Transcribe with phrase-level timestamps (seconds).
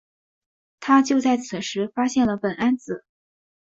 [0.79, 3.05] 他就在此时发现了苯胺紫。